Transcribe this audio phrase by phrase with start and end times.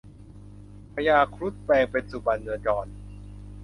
[0.93, 2.89] พญาครุฑแปลงเป็นสุบรรณจร